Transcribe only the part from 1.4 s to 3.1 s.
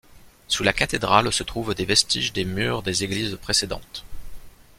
trouvent des vestiges des murs des